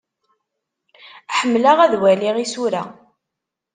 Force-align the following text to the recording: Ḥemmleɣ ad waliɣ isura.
Ḥemmleɣ 1.37 1.77
ad 1.81 1.93
waliɣ 2.01 2.35
isura. 2.45 2.83